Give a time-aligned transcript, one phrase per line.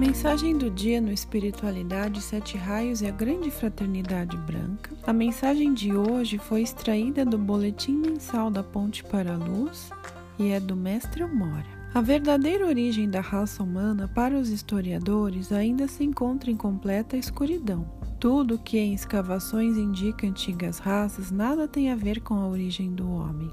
[0.00, 4.96] Mensagem do dia no Espiritualidade Sete Raios e a Grande Fraternidade Branca.
[5.06, 9.90] A mensagem de hoje foi extraída do Boletim Mensal da Ponte para a Luz
[10.38, 11.66] e é do Mestre Elmora.
[11.92, 17.86] A verdadeira origem da raça humana para os historiadores ainda se encontra em completa escuridão.
[18.18, 23.06] Tudo que em escavações indica antigas raças nada tem a ver com a origem do
[23.10, 23.50] homem.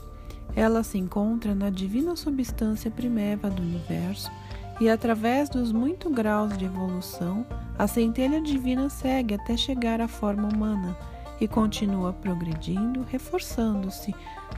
[0.55, 4.32] Ela se encontra na divina substância primeva do universo
[4.79, 7.45] e através dos muitos graus de evolução,
[7.77, 10.95] a centelha divina segue até chegar à forma humana
[11.39, 14.13] e continua progredindo, reforçando-se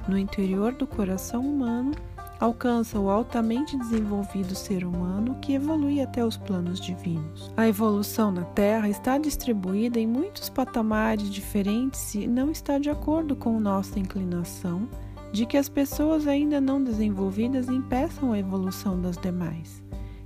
[0.07, 1.91] no interior do coração humano,
[2.39, 7.51] alcança o altamente desenvolvido ser humano que evolui até os planos divinos.
[7.57, 13.35] A evolução na Terra está distribuída em muitos patamares diferentes e não está de acordo
[13.35, 14.87] com nossa inclinação
[15.33, 19.83] de que as pessoas ainda não desenvolvidas impeçam a evolução das demais.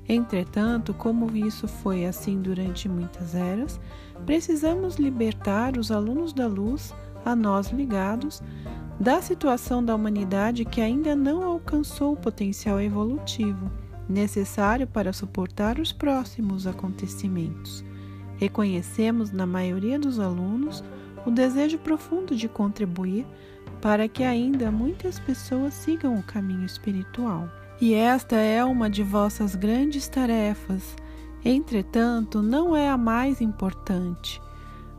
[0.07, 3.79] Entretanto, como isso foi assim durante muitas eras,
[4.25, 6.93] precisamos libertar os alunos da luz,
[7.25, 8.41] a nós ligados,
[8.99, 13.71] da situação da humanidade que ainda não alcançou o potencial evolutivo
[14.07, 17.83] necessário para suportar os próximos acontecimentos.
[18.37, 20.83] Reconhecemos na maioria dos alunos
[21.25, 23.25] o desejo profundo de contribuir
[23.81, 27.49] para que ainda muitas pessoas sigam o caminho espiritual.
[27.81, 30.95] E esta é uma de vossas grandes tarefas.
[31.43, 34.41] Entretanto, não é a mais importante.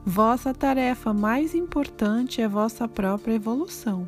[0.05, 4.06] Vossa tarefa mais importante é vossa própria evolução.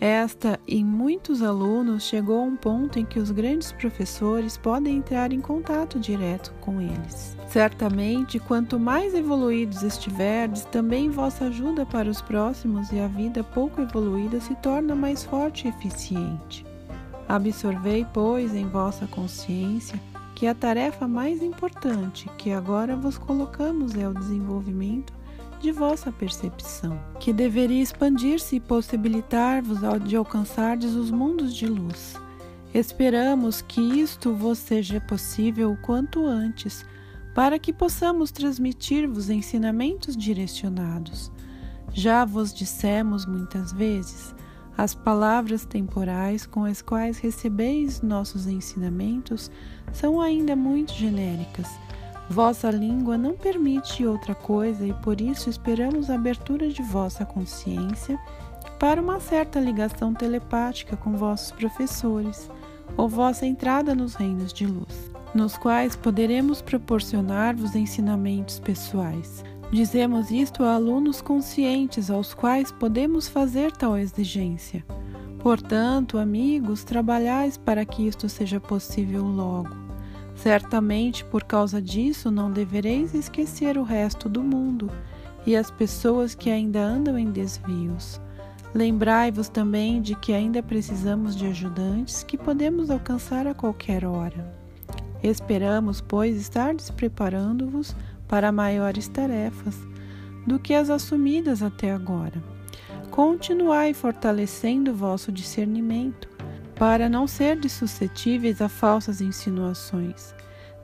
[0.00, 5.32] Esta, em muitos alunos, chegou a um ponto em que os grandes professores podem entrar
[5.32, 7.36] em contato direto com eles.
[7.48, 13.80] Certamente, quanto mais evoluídos estiverdes, também vossa ajuda para os próximos e a vida pouco
[13.80, 16.64] evoluída se torna mais forte e eficiente.
[17.28, 20.00] Absorvei, pois, em vossa consciência
[20.34, 25.12] que a tarefa mais importante que agora vos colocamos é o desenvolvimento
[25.60, 32.14] de vossa percepção, que deveria expandir-se e possibilitar-vos de alcançardes os mundos de luz.
[32.74, 36.84] Esperamos que isto vos seja possível o quanto antes,
[37.34, 41.32] para que possamos transmitir-vos ensinamentos direcionados.
[41.92, 44.34] Já vos dissemos muitas vezes
[44.76, 49.50] as palavras temporais com as quais recebeis nossos ensinamentos
[49.92, 51.68] são ainda muito genéricas.
[52.28, 58.18] Vossa língua não permite outra coisa e por isso esperamos a abertura de vossa consciência
[58.78, 62.50] para uma certa ligação telepática com vossos professores
[62.96, 69.42] ou vossa entrada nos reinos de luz, nos quais poderemos proporcionar-vos ensinamentos pessoais.
[69.70, 74.84] Dizemos isto a alunos conscientes aos quais podemos fazer tal exigência.
[75.40, 79.74] Portanto, amigos, trabalhais para que isto seja possível logo.
[80.36, 84.90] Certamente, por causa disso, não devereis esquecer o resto do mundo
[85.44, 88.20] e as pessoas que ainda andam em desvios.
[88.74, 94.54] Lembrai-vos também de que ainda precisamos de ajudantes que podemos alcançar a qualquer hora.
[95.22, 97.96] Esperamos, pois, estar preparando-vos
[98.28, 99.76] para maiores tarefas
[100.46, 102.42] do que as assumidas até agora.
[103.10, 106.28] Continuai fortalecendo vosso discernimento,
[106.76, 110.34] para não serdes suscetíveis a falsas insinuações.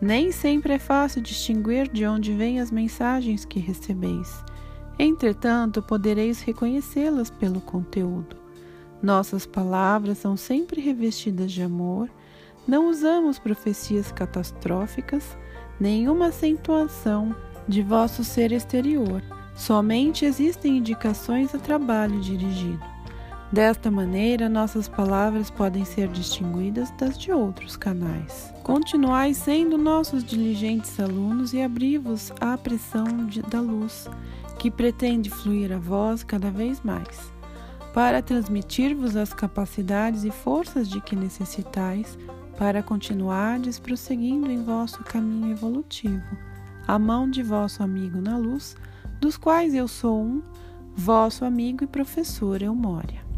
[0.00, 4.42] Nem sempre é fácil distinguir de onde vêm as mensagens que recebeis.
[4.98, 8.36] Entretanto, podereis reconhecê-las pelo conteúdo.
[9.02, 12.08] Nossas palavras são sempre revestidas de amor,
[12.66, 15.36] não usamos profecias catastróficas,
[15.82, 17.34] nenhuma acentuação
[17.66, 19.20] de vosso ser exterior.
[19.56, 22.80] Somente existem indicações a trabalho dirigido.
[23.50, 28.54] Desta maneira, nossas palavras podem ser distinguidas das de outros canais.
[28.62, 34.08] Continuai sendo nossos diligentes alunos e abri-vos à pressão de, da luz,
[34.60, 37.32] que pretende fluir a vós cada vez mais,
[37.92, 42.16] para transmitir-vos as capacidades e forças de que necessitais
[42.56, 46.36] para continuardes prosseguindo em vosso caminho evolutivo,
[46.86, 48.76] a mão de vosso amigo na luz,
[49.20, 50.42] dos quais eu sou um,
[50.94, 53.31] vosso amigo e professor Eumória.